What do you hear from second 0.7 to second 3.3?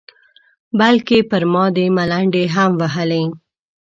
بلکې پر ما دې ملنډې هم وهلې.